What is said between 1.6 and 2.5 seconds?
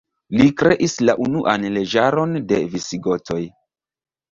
leĝaron